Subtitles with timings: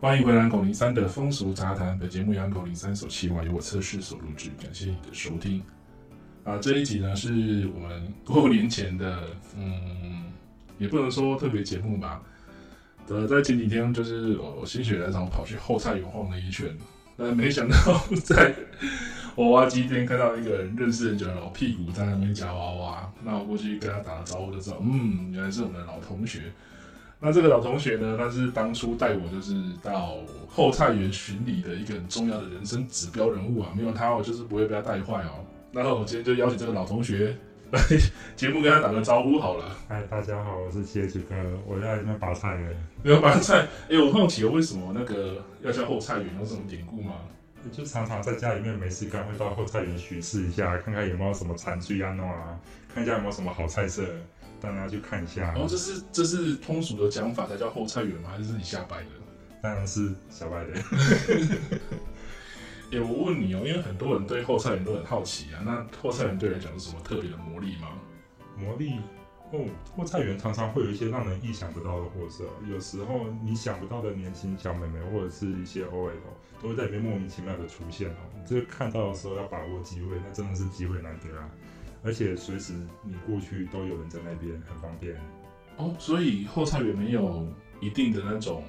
[0.00, 1.98] 欢迎回来，狗零三的风俗杂谈。
[1.98, 4.48] 本节目由狗零三所企划，由我测试所录制。
[4.58, 5.62] 感谢你的收听。
[6.42, 9.24] 啊，这一集呢是我们过年前的，
[9.58, 10.24] 嗯，
[10.78, 12.22] 也不能说特别节目吧。
[13.08, 16.74] 呃，在前几天就是我心血来潮跑去后菜园晃了一圈，
[17.18, 17.76] 但没想到
[18.24, 18.54] 在
[19.36, 23.12] 娃娃机店看到一个人认识很久的老屁股在那边夹娃娃。
[23.22, 26.50] 那我过去跟他打了招呼的时候，嗯，原来是我们的老同学。
[27.22, 30.16] 那这个老同学呢，他是当初带我就是到
[30.48, 35.44] 后菜园巡礼的一个很重要的人生指标人物啊，没有他我就是不会被他带坏哦。
[35.70, 37.36] 然后我今天就邀请这个老同学
[37.72, 37.80] 来
[38.34, 39.76] 节目跟他打个招呼好了。
[39.86, 41.34] 嗨，大家好，我是谢子哥，
[41.66, 42.74] 我在那边拔菜园。
[43.02, 43.68] 没有拔菜？
[43.90, 47.16] 哎，我好奇为什么那个要叫后菜园，有什么典故吗？
[47.70, 52.58] 就常常在家里面没事干，会到后菜园巡视一下，看看有没有什么产区啊，弄啊，
[52.94, 54.02] 看一下有没有什么好菜色。
[54.60, 55.42] 大家去看一下。
[55.52, 58.30] 然后、哦、这是这是通俗的讲法才叫后菜园吗？
[58.30, 59.10] 还是你瞎掰的？
[59.62, 60.74] 当然是瞎掰的。
[62.92, 65.62] 哎、 欸，我问你哦，因为很多人对后菜园都很好奇啊。
[65.64, 67.88] 那后菜园对你来讲有什么特别的魔力吗？
[68.56, 69.00] 魔力
[69.52, 69.66] 哦，
[69.96, 72.44] 后菜园常常会有一些让人意想不到的货色。
[72.70, 76.12] 有时候你想不到的年轻小妹妹或者是一些 OL
[76.62, 78.16] 都会在里面莫名其妙的出现哦。
[78.46, 81.48] 这个看到的时候要把握机会，那真的是机会难得啊。
[82.02, 82.72] 而且随时
[83.02, 85.14] 你过去都有人在那边，很方便。
[85.76, 87.46] 哦，所以后菜园没有
[87.80, 88.64] 一定的那种，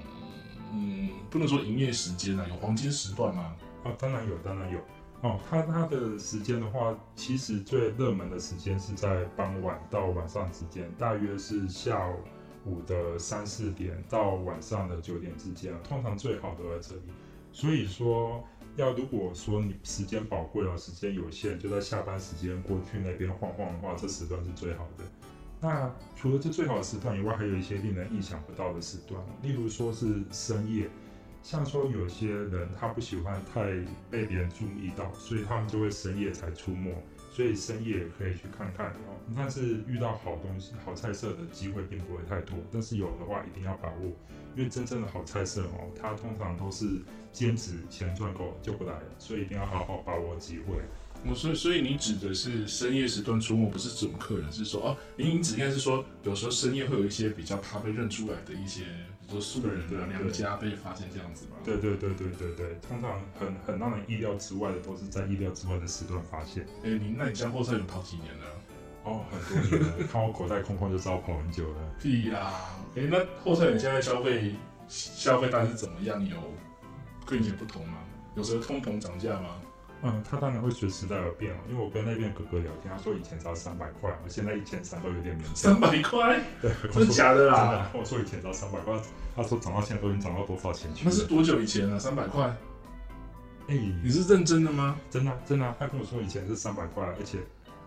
[0.74, 3.56] 嗯，不能说营业时间啊，有黄金时段吗？
[3.84, 4.80] 啊，当然有，当然有。
[5.22, 12.08] 哦，它它的时间的话，其实最热门的时间是在傍晚到晚上之间，大约是下
[12.66, 17.02] 午的三四点到晚上的九点之间，通常最好都在这里。
[17.52, 18.44] 所以说。
[18.78, 25.04] 要如果说你时间宝贵啊，时间有限，就在下班时间过去那边晃晃的话，这时段是最好的。
[25.60, 30.90] 那除了这最好的时段以外，还有一些令人意想不到的时段，例如说是深夜，
[31.44, 33.62] 像说有些人他不喜欢太
[34.10, 36.96] 被别人注意到，所以他们就会深夜才出没。
[37.32, 39.18] 所以深夜可以去看看哦。
[39.36, 44.06] 但是遇到好东西、好菜色的机会并不会太多，但是有的话一定要把握，
[44.56, 46.86] 因为真正的好菜色哦，它通常都是
[47.32, 50.76] 兼职钱赚够就不来了，所以一定要好好把握机会。
[51.24, 58.86] 我所以所以你指的是深夜时段出没，不是这种客人，是说哦，您指应该是说，有时候深夜会有一些比较怕被认出来的一些。
[59.32, 61.56] 说素人的娘家被发现这样子吗？
[61.64, 66.64] 对对对对对对，通常很很让人意料之外的，都是在意料之外的时段发现。
[66.84, 68.46] 哎、欸，你那你家后菜园跑几年了？
[69.04, 71.78] 哦，很多年了，看我口袋空空就知道跑很久了。
[72.00, 72.76] 屁呀、啊！
[72.96, 74.56] 哎、欸，那后菜园现在消费
[74.88, 76.24] 消费大概是怎么样？
[76.28, 76.38] 有
[77.26, 77.98] 跟以前不同吗？
[78.36, 79.56] 有时候通膨涨价吗？
[80.04, 85.56] 嗯，他当然会随时代而变哦，因为我跟那边哥哥聊天，他说以前只要三百块，我现在一千三都有点勉强。
[85.56, 86.42] 三百块？
[86.62, 87.58] 对，真的假的啦？
[87.58, 89.00] 真的，我说以前只要三百块，
[89.36, 91.04] 他说涨到现在都已经涨到多少钱去？
[91.06, 92.00] 那是多久以前了？
[92.00, 92.46] 三百块？
[93.68, 94.98] 哎、欸，你是认真的吗？
[95.10, 97.38] 真的，真的，他跟我说以前是三百块，而且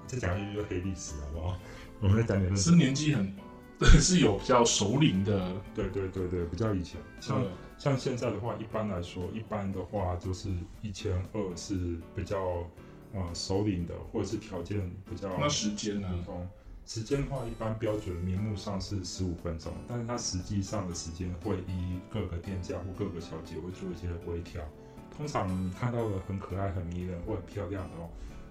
[0.07, 1.59] 再讲一句就黑历史，好不好？
[2.01, 2.57] 我们再讲点。
[2.57, 3.35] 是年纪很，
[3.77, 5.53] 对，是有比较熟龄的。
[5.75, 7.43] 对对对对，比较以前像。
[7.43, 7.49] 嗯
[7.79, 10.49] 像现在的话，一般来说，一般的话就是
[10.81, 12.67] 一千二是比较
[13.13, 15.29] 呃首领的，或者是条件比较。
[15.39, 16.09] 那时间呢？
[16.87, 24.63] 时间的话，一般标准名目上是十五分钟，但是它实际上的时间会依各个店家或各个小姐会做一些微调。
[25.17, 28.09] 通常你看到的很可爱、很迷人或很漂亮的哦，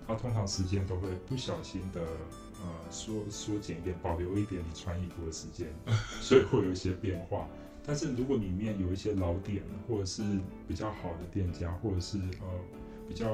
[0.08, 5.68] 它通常时间都会不小心的呃缩缩减一点，保留一点你穿衣服的时间，
[6.22, 7.48] 所以会有一些变化。
[7.86, 10.24] 但是如果里面有一些老店，或者是
[10.68, 12.48] 比较好的店家，或者是呃
[13.08, 13.28] 比较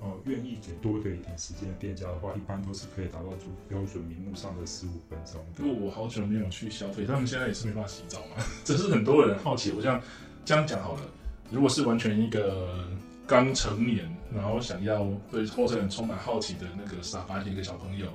[0.00, 5.44] 呃愿意给多给一点时间的店家的话，一般都是可以达到主标准名目上的十五分钟。
[5.54, 8.42] 不过我好久没有去消费，他们现在也是没办法洗澡嘛。
[8.64, 9.70] 这是很多人好奇。
[9.72, 10.00] 我这样
[10.44, 11.00] 这样讲好了，
[11.50, 12.88] 如果是完全一个
[13.26, 18.08] 刚成年，然后想要对后生人充满好奇的那个傻白甜一个小朋友，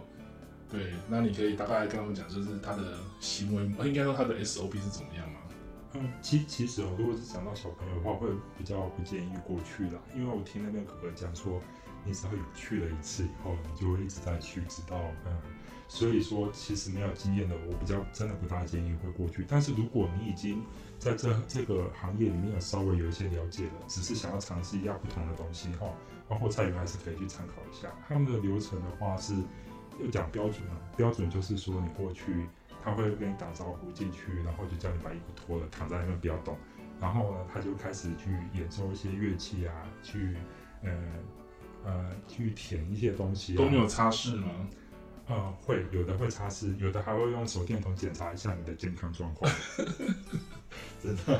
[0.71, 5.38] 对，那你可以大概跟他们讲，就是他的行为，应该说他的 SOP 是怎么样吗？
[5.93, 11.59] 嗯，其其实哦，如果是讲到小朋友的话，会比较不建议过去啦，因为我听那边哥哥讲说，
[12.05, 15.35] 你只要有去了一次以后，你就会一直在去，直到嗯，
[15.87, 19.43] 所以说其实没有经验的，我比较真的不大建议会过去。
[19.47, 20.63] 但是如果你已经
[20.99, 25.87] 在这这个行业里面有稍微有一些了解了，只是想要尝试一下不同的东西哈，
[26.27, 27.89] 包括菜园还是可以去参考一下。
[28.07, 29.33] 他们的流程的话是，
[29.99, 32.47] 又讲标准啊，标准就是说你过去。
[32.83, 36.57] 他会跟你打招呼进去，然后就叫你把衣服脱了，躺在那边不要动。
[36.99, 39.73] 然后呢，他就开始去演奏一些乐器啊，
[40.03, 40.35] 去
[40.83, 40.91] 呃
[41.85, 43.57] 呃去舔一些东西、啊。
[43.57, 44.47] 都没有擦拭吗？
[45.27, 49.51] 呃，会有的会擦拭，有的还会用手电筒检查一下你的健康状况。
[51.01, 51.39] 真的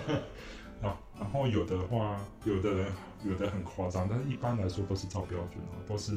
[0.81, 2.93] 啊，然后有的话，有的人
[3.23, 6.13] 有的很夸张，但是一般来说都是照标准啊，都是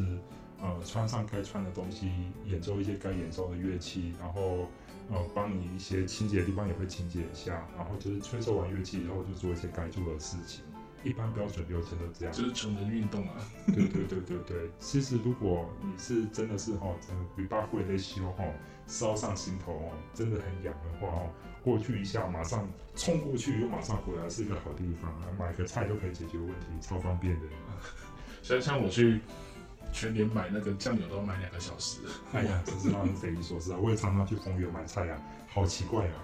[0.63, 2.11] 呃穿上该穿的东西，
[2.47, 4.69] 演奏一些该演奏的乐器，然后。
[5.11, 10.65] 呃，帮你一些清洁的地方也会清洁一下，然后就是吹奏完乐器以后，就做一些该做的事情。
[11.03, 13.35] 一般标准流程都这样，就是成人运动啊。
[13.67, 14.71] 对对对对对。
[14.79, 18.45] 其实如果你是真的是哈，整个尾巴会在修哈，
[18.87, 21.29] 烧上心头哦，真的很痒的话哦，
[21.65, 27.47] 过去一下，马上冲过去又马上回来，是一个好地方啊，买个菜就可以解决问题，超方便的。
[28.41, 29.21] 像像我去。
[29.93, 32.01] 全年买那个酱油都要买两个小时，
[32.33, 33.79] 哎呀，真是让人匪夷所思啊！
[33.81, 36.17] 我也常常去丰原买菜啊，好奇怪啊！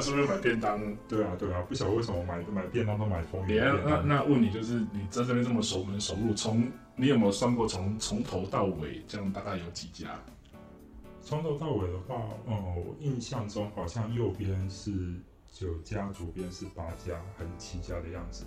[0.00, 0.78] 是不是买便当？
[1.08, 3.64] 对啊，对啊，不晓得为什么买买便当都买丰原。
[3.84, 10.20] 那那问你，就是你在这边这么熟门熟路，从你有没有算过从从头到尾这样大概有几家？
[11.22, 12.14] 从头到尾的话，
[12.46, 15.14] 哦，我印象中好像右边是
[15.50, 18.44] 九家，左边是八家，还是七家的样子。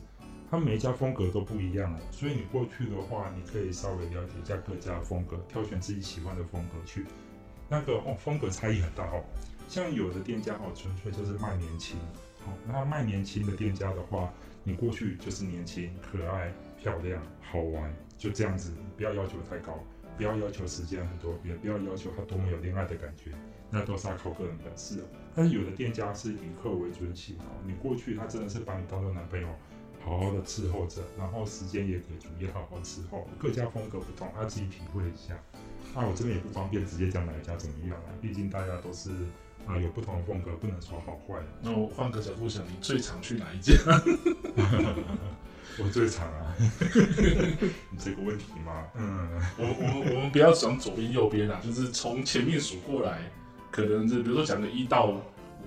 [0.54, 7.08] 他每一家风格都不一样，所以你过去的话，你可以稍微了解一下各家风格，挑选自己喜欢的风格去。
[7.68, 9.24] 那个哦，风格差异很大哦。
[9.68, 11.98] 像有的店家哦，纯粹就是卖年轻，
[12.46, 14.32] 哦，那卖年轻的店家的话，
[14.64, 18.74] 你过去就是年轻、可爱、漂亮、好玩，就这样子。
[18.96, 19.84] 不要要求太高，
[20.18, 23.32] 不要要求时间很多，也不要要求他多么有恋爱的感觉，
[23.72, 25.04] 那都是要靠个人本事。
[25.34, 29.48] 但是有的店家是以客为尊型哦，你过去他真的是把你当做男朋友。
[30.04, 33.28] 好好的伺候着，然后时间也给足，也好好伺候。
[33.40, 35.34] 各家风格不同，他自己体会一下。
[35.96, 39.12] 那、啊、我这边也不方便直接讲哪一家怎么样啊，毕竟大家都是
[39.66, 41.36] 啊有不同的风格，不能说好坏。
[41.62, 43.74] 那我换个角度想，你最常去哪一家？
[45.80, 46.56] 我最常啊，
[47.90, 48.86] 你这个问题吗？
[48.96, 53.32] 嗯，我我们我们不要讲左边右边啊，就是从前面数过来，
[53.72, 55.20] 可能是比如说讲个一到五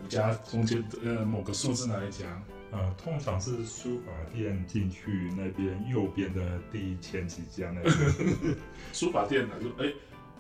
[0.09, 2.41] 家中间呃某个数字哪一家？
[2.77, 7.95] 呃，通常是书法店进去那边右边的第前几家那边。
[8.93, 9.55] 书法店呢？
[9.59, 9.91] 就哎，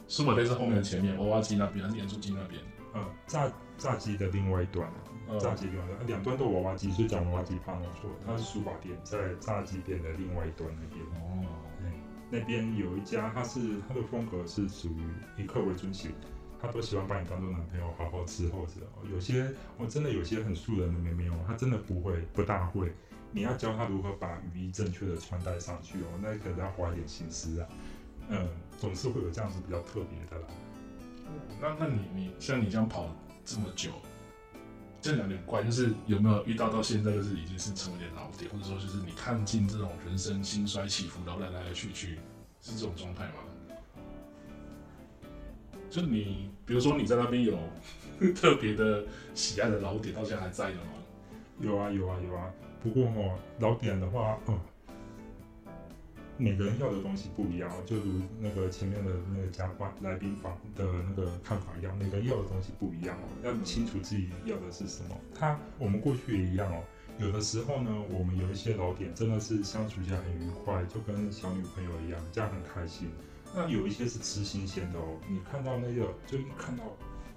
[0.06, 2.60] 书法店是后面的前面，娃娃机那边还是盐酥鸡那边？
[2.92, 4.86] 呃，炸炸鸡的另外一端，
[5.40, 8.10] 炸鸡另外一端，两端都娃娃机，所以讲娃娃机怕弄错。
[8.26, 11.02] 它是书法店，在炸鸡店的另外一端那边。
[11.22, 11.46] 哦，
[11.80, 11.90] 嗯，
[12.30, 16.12] 那边有一家，它是它的风格是属于以客为尊型。
[16.61, 18.73] 他都喜欢把你当做男朋友，好好伺候着。
[19.12, 22.93] 有些我真的有些很素人的妹妹哦，她真的不会，不大会。
[23.32, 27.69] 你要教她如何把雨衣正确的穿戴上去哦， 那可能要花一点心思啊。
[28.29, 28.49] 嗯，
[28.79, 30.49] 总是会有这样子比较特别的啦。
[31.61, 33.14] 那那你你像你这样跑
[33.44, 33.91] 这么久，
[35.00, 42.19] 这两点关就是有没有遇到到现在就是已经是成为点老点，或者说就是你看尽这种人生兴衰起伏，然后来来去去，
[42.60, 43.34] 是这种状态吗？
[45.96, 47.58] 就你，比如说你在那边有
[48.36, 49.03] 特别的
[49.34, 50.93] 喜爱的老点，到现在还在的吗？
[51.58, 52.53] 有啊，有啊，有啊。
[52.82, 54.60] 不过哦，老点的话，哦，
[56.36, 65.17] 每个人要的东西不一样，就如那个前面的那个嘉宾来宾房的那个看法一样，每个人要的东西不一样哦，要清楚自己要的是什么。
[65.34, 66.82] 他，我们过去也一样哦。
[67.19, 73.08] 有的时候呢，我们有一些老点真的是相处起来很愉快，就跟小女朋友一样，这样很开心。
[73.55, 76.84] 那有一些是吃新鲜的哦，你看到那个，就一看到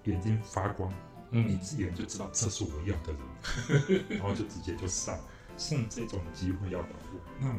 [0.04, 0.92] 眼睛发光，
[1.32, 5.18] 嗯，你自然就知道这是我要的人， 然后就直接就上，
[5.58, 7.56] 像这种机会要把握，那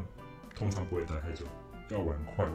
[0.55, 1.47] 通常不会待太久，
[1.89, 2.55] 要玩快玩，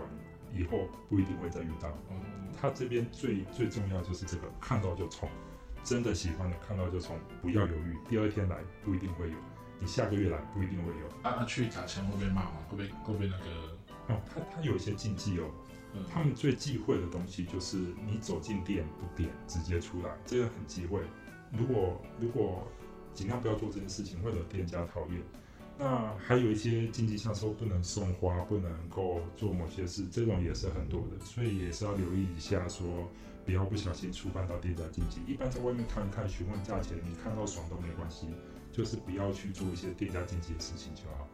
[0.53, 1.89] 以后不一定会再遇到。
[2.11, 2.19] 嗯，
[2.59, 5.27] 他这边最最重要就是这个，看到就冲，
[5.83, 9.35] 真的喜欢的看到就冲，不要犹豫，第二天来不一定会有，
[9.79, 11.29] 你下个月来不一定会有。
[11.29, 12.51] 啊，去打钱会被骂吗？
[12.69, 13.45] 会被会被那个？
[14.07, 15.49] 哦，他他有一些禁忌哦。
[16.11, 21.01] 他们最忌讳的东西就是你走进店不点直接出来，这个很忌讳。
[21.51, 22.67] 如果如果
[23.13, 25.21] 尽量不要做这件事情，会惹店家讨厌。
[25.77, 33.09] 那还有一些禁忌，像说不能送花，不能够做某些事，这种也是很多的，所以也是要留意一下说，说
[33.45, 35.19] 不要不小心触犯到店家禁忌。
[35.27, 38.27] 一般在外面看一看，询问价钱，你看到爽都没关系，
[38.71, 41.27] 就是不要去做一些店家禁忌的事情就好。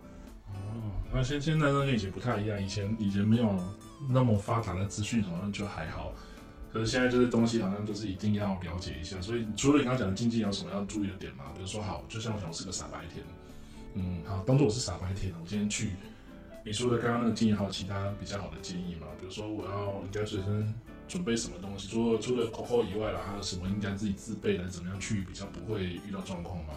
[0.47, 3.47] 哦，那现现在跟以前不太一样，以前以前没有
[4.09, 6.13] 那么发达的资讯，好像就还好。
[6.73, 9.19] 可是现在这些东西好像就是一定要了解一下。
[9.21, 11.45] 所以除了你刚刚讲的禁忌，有什么要注意的点吗？
[11.55, 13.25] 比如说，好，就像我想我是个傻白甜。
[13.93, 15.91] 嗯，好，当做我是傻白甜，我今天去。
[16.63, 19.07] 你说的刚刚那个建议，还有其他比较好的建议吗？
[19.19, 20.73] 比如说，我要应该随身
[21.07, 21.87] 准备什么东西？
[21.89, 24.69] 除了除了口号以外啦，还有什么应该自己自备的？
[24.69, 26.73] 怎么样去比较不会遇到状况吗？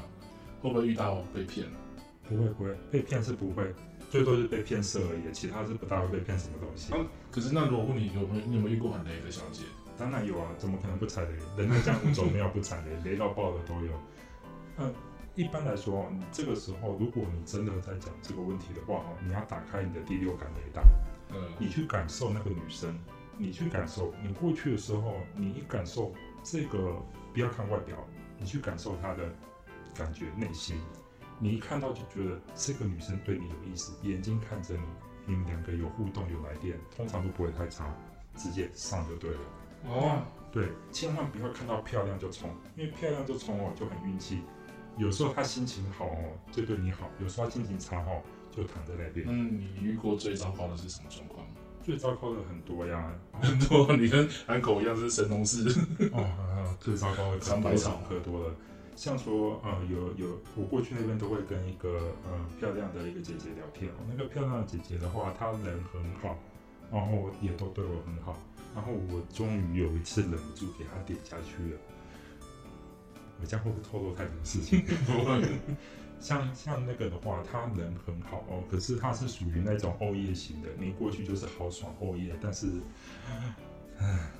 [0.60, 1.66] 会不会遇到被骗？
[2.26, 3.72] 不会不会，被骗是不会，
[4.14, 6.94] 最多是被骗色而已，其他是不大会被骗什么东西。
[6.94, 9.64] 啊，可是那如果问你有没有你有没有遇过很雷的小姐？
[9.98, 11.32] 当然有啊，怎么可能不踩雷？
[11.58, 13.92] 人在江湖走，没有不踩雷， 雷到爆的都有。
[14.76, 14.94] 嗯。
[15.34, 20.80] 一般来说，你这个时候，如果你真的在讲这个问题的话，哈，你要打开你的第六感雷达，
[21.34, 22.96] 嗯，你去感受那个女生，
[23.36, 26.12] 你去感受，你过去的时候，你一感受
[26.44, 27.02] 这个，
[27.32, 27.96] 不要看外表，
[28.38, 29.28] 你去感受她的
[29.92, 30.76] 感觉内心，
[31.38, 34.82] 你一看到就觉得这个女生对你有意思，眼睛看着你，
[35.26, 37.92] 你们两个有互动有来电，通常都不会太差，
[38.36, 39.38] 直接上就对了。
[39.86, 44.40] 哦，对，千万不要看到漂亮就冲，因为漂亮就冲哦，就很运气。
[44.96, 49.26] 有时候她心情好哦，就对你好；有时候她心情差哦，就躺在那边。
[49.28, 51.44] 嗯，你遇过最糟糕的是什么状况？
[51.82, 53.12] 最糟糕的很多呀，
[53.42, 53.94] 很多。
[53.94, 55.68] 你跟安口一样是神农氏。
[56.14, 58.54] 哦，最糟糕的长白草喝多了。
[58.96, 63.94] 像说，呃，有有，我过去那边都会跟一个呃漂亮的一个姐姐聊天哦。
[64.08, 66.36] 那个漂亮的姐姐的话，她人很好，
[66.92, 68.38] 然后也都对我很好。
[68.74, 71.78] 然后我终于有一次忍不住给她点下去了。
[73.40, 74.84] 我这样会不会透露太多事情？
[76.20, 82.68] 像像那个的话，她人很好哦，可是她是属于那种欧耶型的，你过去就是豪爽欧耶，但是，
[83.98, 84.30] 唉，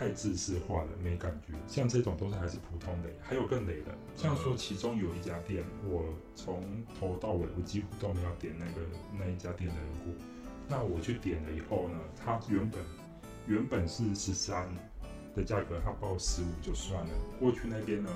[0.00, 1.52] 太自私化了，没感觉。
[1.68, 8.80] 像这种都是还是普通雷，还有更雷的，像说其中有一家店，我从头到尾我几乎都没有点那个
[9.12, 10.24] 那一家店的人过。
[10.66, 12.80] 那我去点了以后呢，他原本
[13.46, 14.66] 原本是十三。
[15.32, 17.10] 的价格，他报十五就算了。
[17.38, 18.10] 过去那边呢，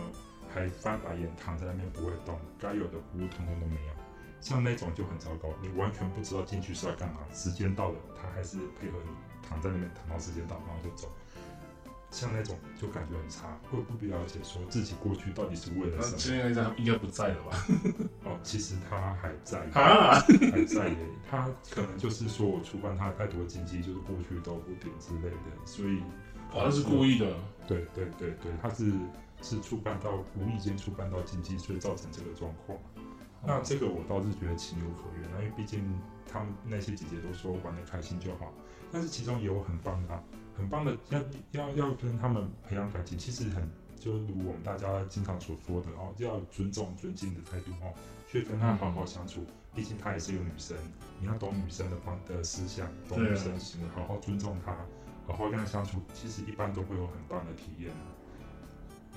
[0.53, 3.93] 还翻白眼，躺在那边不会动，该有的服务通通都没有。
[4.41, 7.21] 像那种就很糟糕，你完全不知道进去是要干嘛。
[7.33, 9.11] 时间到了，他还是配合你
[9.49, 11.09] 躺在那边，躺到时间到，然后就走。
[12.15, 16.19] 像那种就感觉很差，会不必了解说自己过去到底是为了什么。
[16.19, 17.67] 现在应该不在了吧？
[18.25, 20.21] 哦，其实他还在，啊、
[20.53, 20.97] 还在耶。
[21.29, 26.01] 他可能就是说我触犯他太多禁忌，就是过去都不点之类的，所以。
[26.51, 27.35] 好像是故意的，
[27.67, 28.93] 对对对对，他是
[29.43, 32.79] 是触犯到无意间触犯到禁忌，所以造成这个状况。
[33.45, 35.85] 那这个我倒是觉得情有可原，因为毕竟
[36.31, 38.53] 他们那些姐姐都说玩得开心就好。
[38.93, 40.23] 但是其中也有很棒的，
[40.57, 41.21] 很棒的，要
[41.53, 43.69] 要要跟他们培养感情，其实很
[43.99, 47.93] 就如我们大家经常所说的哦，要尊重、尊敬的态度哦，
[48.31, 49.45] 去跟他好好相处。
[49.75, 50.77] 毕竟她也是一个女生，
[51.19, 54.77] 你要懂女生的方的思想，懂女生行为，好好尊重她。
[55.27, 57.91] 好好跟他相处，其实一般都会有很棒的体验。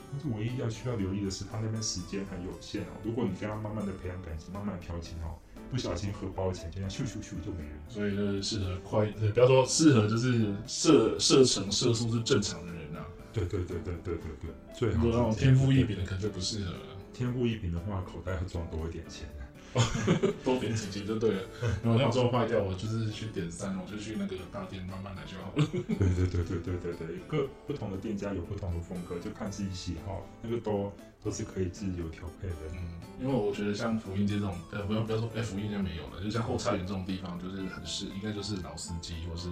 [0.10, 2.96] 但是唯一要需要留意的是，他那边时间很有限哦。
[3.04, 5.36] 如果你跟他慢慢的培养感情，慢慢调情哦，
[5.70, 7.80] 不小心荷包钱就这样咻咻咻就没了。
[7.90, 13.06] 所以就是适合快，不要说适合，就是射射程射速是正常的人啊。
[13.34, 15.06] 对对对对对对对，最好。
[15.06, 16.80] 那种天赋异禀的可能就不适合了。
[17.14, 19.28] 天赋异禀的话，口袋会装多一点钱。
[20.44, 21.42] 多点几集就对了。
[21.84, 25.68] 然后像这种坏掉，我就是去点三，我就去那个大店慢慢来就好了。
[25.74, 30.92] 对对对对对对对，各不同的店家有不同的风格，就看自己喜好，那个都
[31.24, 32.56] 都是可以自由调配的。
[32.74, 32.78] 嗯，
[33.22, 39.50] 因为我觉得像福音街这种，呃，不要不要说，哎，福音街没有了，就像后菜园这种地方，就是很是，应该就是老司机或是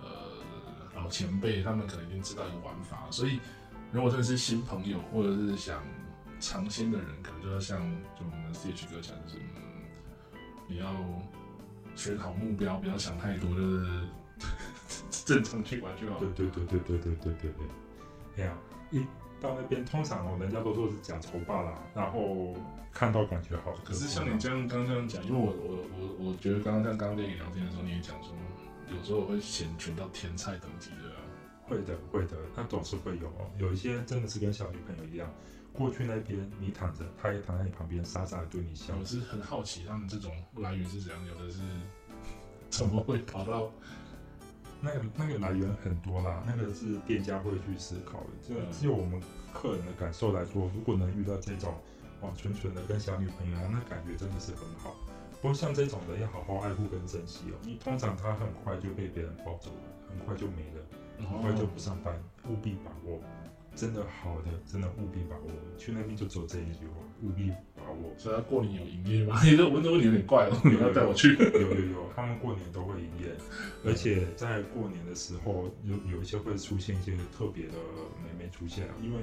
[0.00, 0.06] 呃
[0.94, 3.40] 老前辈，他们可能已经知道一个玩法，所以
[3.90, 5.82] 如果真的是新朋友，或者是想。
[6.42, 7.78] 尝鲜的人可能就要像
[8.18, 9.62] 就我们 CH 哥讲，就是嗯，
[10.66, 10.92] 你要
[11.94, 14.08] 选好目标，不要想太多，就是
[15.24, 16.18] 正常去玩就好。
[16.18, 17.66] 对对对对对对对对对。
[18.36, 18.58] 哎呀，
[18.90, 19.06] 一
[19.40, 22.56] 到那边，通常哦，人家都说是讲丑霸啦，然后
[22.92, 23.72] 看到感觉好。
[23.84, 28.34] 可是像你这样刚刚这样讲，因为我我我我觉得刚刚像刚刚跟你聊天的时候，你也讲说，
[28.90, 31.12] 有时候我会选选到天菜等级的。
[31.68, 35.32] 会的会的，那总是会有哦，有一些真的是跟小女朋友一样。
[35.72, 38.94] 过去那边你躺着，他也躺在你旁边，傻傻的对你笑。
[38.98, 41.26] 我是很好奇，他们这种来源是怎样？
[41.26, 41.60] 有的是
[42.68, 43.70] 怎么会跑到
[44.80, 48.28] 那个那个来源很多啦，那个是店家会去思考的。
[48.42, 48.54] 就
[48.88, 49.20] 就我们
[49.52, 51.74] 客人的感受来说，如果能遇到这种
[52.20, 54.94] 哇，纯纯的跟小女朋友啊，那感觉真的是很好。
[55.40, 62.14] 不过像这种的要好好爱护跟珍惜哦，你通常他很快就被别人抱走了，很快就没了，很快就不上班，
[62.48, 63.20] 务必把握。
[63.74, 65.50] 真的好的，真的务必把握。
[65.78, 68.12] 去那边就走这一句话，务必把握。
[68.18, 69.40] 所以他过年有营业吗？
[69.44, 70.60] 你这问的问题有点怪哦。
[70.64, 71.34] 你要带我去？
[71.36, 73.34] 有有有，他们过年都会营业，
[73.84, 77.72] 而且在过年的时候有有一些会出现一些特别的
[78.22, 79.20] 美眉出现，因为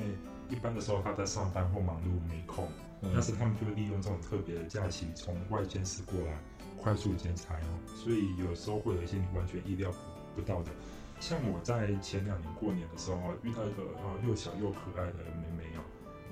[0.49, 2.67] 一般的时候他在上班或忙碌没空，
[3.01, 6.37] 嗯、但是他们就会利用这种特别的假期从外县市过来
[6.75, 9.93] 快速剪裁哦，所以有时候会有一些你完全意料
[10.35, 10.71] 不到的。
[11.19, 15.81] 像我在前两年过年的时候遇到一个呃又小又可爱的妹妹哦，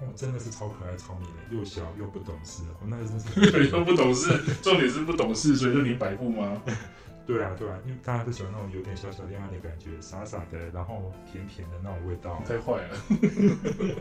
[0.01, 6.61] 哦真的是超可爱超迷人，又小又不懂事哦，那真是 又不懂事，重点是不懂事，所以就你摆布吗？
[7.27, 12.41] 对啊对啊，因为大家都喜欢那种有点小小恋爱的感觉，傻傻的，然后甜甜的那种味道。
[12.47, 12.97] 太坏了，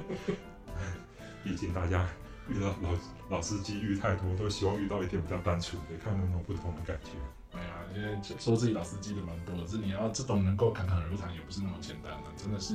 [1.43, 2.07] 毕竟大家
[2.49, 7.11] 遇到老老司机遇太多，都希望遇到一点比较单纯的，看有没有不同的感觉。
[7.53, 12.75] 哎呀，因为说自己老司机的蛮多的，是你要这种能够侃侃而谈，也不是那么简单的，真的是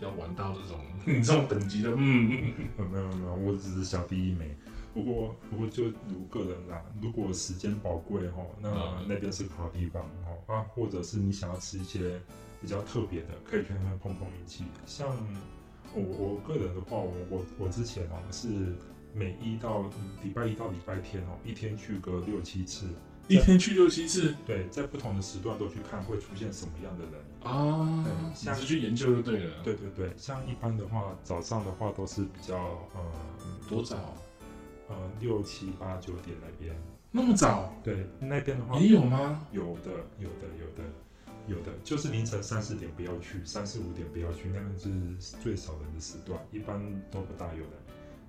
[0.00, 1.90] 要玩到这种你 这种等级的。
[1.96, 4.56] 嗯， 没有没有没有，我只是小弟一枚。
[4.92, 8.70] 不过不过就如个人啦，如果时间宝贵哈，那
[9.06, 12.18] 那边是个好地方哦啊，或者是你想要吃一些
[12.62, 14.64] 比较特别的，可以去那边碰碰运气。
[14.86, 15.06] 像
[15.94, 18.74] 我我个人的话，我我我之前哦是
[19.16, 19.82] 每一到
[20.22, 22.86] 礼拜一到礼拜天哦，一天去个六七次。
[23.28, 28.04] 一天去六七次，对，在不同的时段都去看会出现什么样的人啊？
[28.04, 29.54] 对，像是去研究就对了。
[29.64, 32.56] 对对对，像一般的话，早上的话都是比较
[32.94, 33.00] 呃
[33.68, 34.14] 多早？
[34.88, 36.76] 呃六七八九点那边。
[37.10, 37.72] 那么早？
[37.82, 39.44] 对，那边的话也有吗？
[39.50, 40.84] 有的，有的，有的，
[41.48, 46.78] 有的，就是凌晨三四点不要去，三四五点不要去，那边是最少人的时段，一般
[47.10, 47.72] 都不大有的。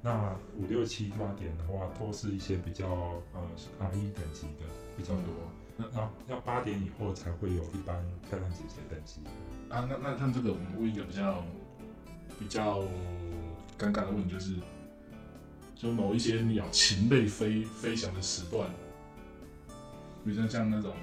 [0.07, 2.87] 那五六七八点的话，都是一些比较
[3.33, 3.41] 呃
[3.77, 4.63] R 一等级的
[4.95, 5.33] 比较多。
[5.75, 9.19] 那那要八点以后才会有一般漂亮姐姐等级。
[9.67, 11.43] 啊，那那像这个，我们问一个比较
[12.39, 12.79] 比较
[13.77, 14.55] 尴尬的问题，就是
[15.75, 18.70] 就某一些鸟禽类飞飞翔的时段，
[20.24, 20.93] 比如说像那种，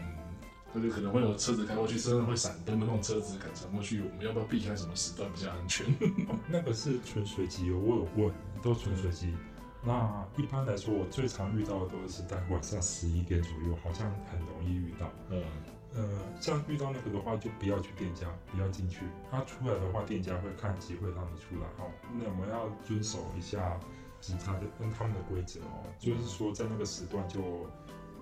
[0.74, 5.86] 就是可能会有车子开过去，甚至会闪灯的那种车子赶过去，我们要不要避开什么时段比较安全？
[6.28, 8.32] 哦， 那个是纯随机，我有问。
[8.62, 9.34] 都纯随机。
[9.82, 15.12] 那一般来说，我最常遇到的都是在晚上十一点左右，好像很容易遇到。
[15.28, 15.44] 嗯，
[15.94, 19.00] 呃，像遇到那个的话，就不要去店家，不要进去。
[19.30, 21.66] 他出来的话，店家会看机会让你出来。
[21.76, 23.78] 哦，那我们要遵守一下
[24.18, 27.66] 警察的跟他们的规则哦，就是说在那个时段就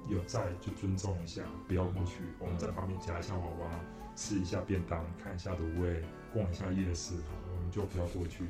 [0.09, 2.23] 有在就尊重一下，不要过去。
[2.39, 3.71] 我们在旁边夹一下娃娃，
[4.15, 7.15] 吃一下便当，看一下卤味，逛一下夜市，
[7.51, 8.45] 我们就不要过去。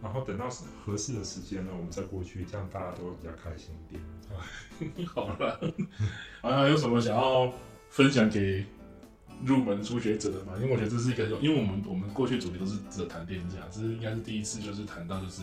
[0.00, 0.48] 然后等到
[0.84, 5.06] 合适的时间呢，我们再过去，这样大家都会比较开心一点。
[5.08, 5.60] 好了，
[6.40, 7.52] 好像有什么想要
[7.90, 8.64] 分享给
[9.44, 10.52] 入门初学者的吗？
[10.60, 15.42] 因为我觉得这是一个，因为我们我们过去主题都是只谈店家，这是应该是第一次，就是谈到就是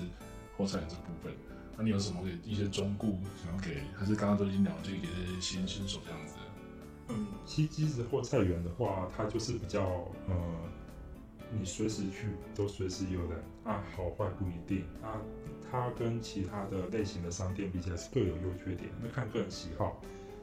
[0.56, 1.34] 后菜园这部分。
[1.77, 3.07] 那你有什么给一些忠告
[3.43, 3.81] 想要给？
[3.95, 6.35] 还是刚刚都已经聊，就给新新手这样子？
[7.09, 9.83] 嗯，其实后菜园的话，它就是比较
[10.27, 10.35] 呃。
[11.57, 15.21] 你随时去都随时有人啊，好坏不一定啊。
[15.69, 20.01] 它跟其他的类型的商店比起来是各有优缺点，那看个人喜好。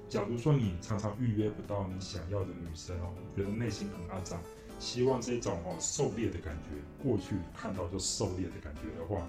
[0.09, 4.41] 假如说你常常预约不到你想要的女生哦，觉得内心很肮脏，
[4.79, 6.71] 希望这种哦狩猎的感觉，
[7.03, 9.27] 过去看到就狩猎的感觉的话，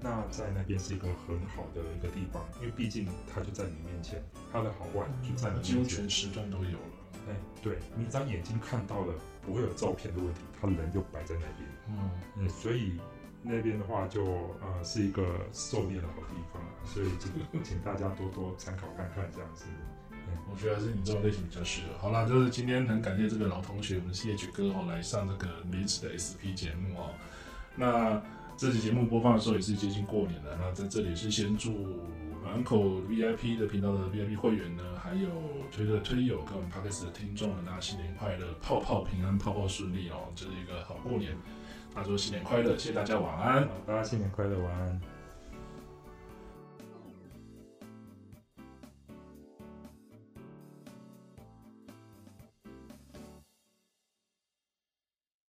[0.00, 6.96] 那在那边是一个很好的一个地方，因为毕竟它就在你面前，它的好坏就在你面前，几乎全时段都有了。
[7.28, 9.14] 哎，对，你只要眼睛看到了。
[9.46, 11.70] 不会有照片的问题，他人就摆在那边。
[11.88, 12.98] 嗯嗯，所以
[13.44, 14.24] 那边的话就
[14.60, 19.66] 呃是一个狩猎的好地方，所以请请大家多多参考看看这样子。
[20.10, 21.96] 嗯，我觉得还是你这种类型比较适合。
[21.96, 27.14] 好啦，就是今天很感谢这个老同学，我们谢 H 哥哦来上这个临时的 SP 节目哦。
[27.76, 28.20] 那
[28.56, 31.72] 这期节目播放的时候也是接近过年了，那在这里是先祝。
[32.42, 32.78] 满口
[33.10, 35.28] VIP 的频道的 VIP 会员呢，还有
[35.72, 41.36] 推的推友跟我们 Podcast 的听众呢，大家新年快乐，泡泡平安，泡泡顺利哦，这是一个好过年。
[41.92, 43.68] 大家说新年快乐，谢谢大家，晚安。
[43.84, 45.00] 大家新年快乐，晚安。